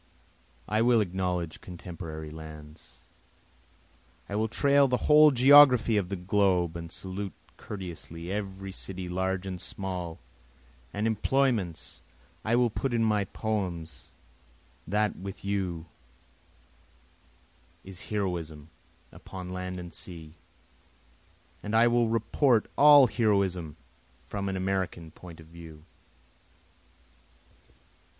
[0.67, 3.01] I will acknowledge contemporary lands,
[4.27, 9.45] I will trail the whole geography of the globe and salute courteously every city large
[9.45, 10.17] and small,
[10.91, 12.01] And employments!
[12.43, 14.09] I will put in my poems
[14.87, 15.85] that with you
[17.83, 18.71] is heroism
[19.11, 20.33] upon land and sea,
[21.61, 23.77] And I will report all heroism
[24.25, 25.83] from an American point of view.